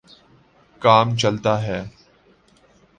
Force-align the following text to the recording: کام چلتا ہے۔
کام 0.81 1.15
چلتا 1.15 1.61
ہے۔ 1.63 1.83